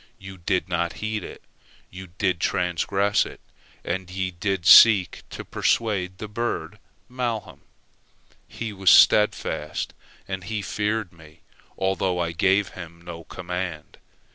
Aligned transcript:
Ye 0.17 0.35
did 0.37 0.67
not 0.67 0.93
heed 0.93 1.23
it; 1.23 1.43
ye 1.91 2.07
did 2.17 2.39
transgress 2.39 3.23
it, 3.23 3.39
and 3.85 4.09
ye 4.09 4.31
did 4.31 4.65
seek 4.65 5.21
to 5.29 5.45
persuade 5.45 6.17
the 6.17 6.27
bird 6.27 6.79
malham. 7.07 7.59
He 8.47 8.73
was 8.73 8.89
steadfast, 8.89 9.93
and 10.27 10.45
he 10.45 10.63
feared 10.63 11.13
Me, 11.13 11.41
although 11.77 12.17
I 12.17 12.31
gave 12.31 12.69
him 12.69 12.99
no 13.03 13.25
command. 13.25 13.99